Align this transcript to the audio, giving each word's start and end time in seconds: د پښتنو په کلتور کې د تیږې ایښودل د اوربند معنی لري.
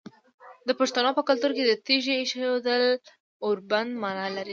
د 0.67 0.69
پښتنو 0.79 1.09
په 1.17 1.23
کلتور 1.29 1.51
کې 1.57 1.63
د 1.65 1.71
تیږې 1.85 2.13
ایښودل 2.17 2.83
د 2.95 2.99
اوربند 3.45 3.91
معنی 4.01 4.29
لري. 4.37 4.49